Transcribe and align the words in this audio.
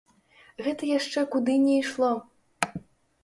Гэта 0.67 0.87
яшчэ 0.91 1.25
куды 1.35 1.57
не 1.65 1.75
ішло. 1.81 2.09